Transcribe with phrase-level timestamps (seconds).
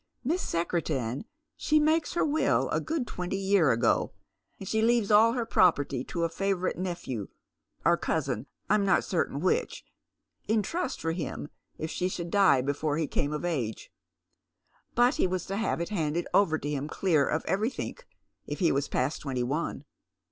[0.23, 1.25] Miss Secretan,
[1.55, 4.13] she makes her will a good twenty year ago,
[4.59, 7.27] and she leaves all her property to a favourite nephew,
[7.85, 9.85] or cousin, I'm not certain which,
[10.47, 13.91] in trust for him if she should die before he came of age,
[14.95, 18.07] but he was to have it handed over to him clear of everythink
[18.47, 19.85] if he was past twenty one.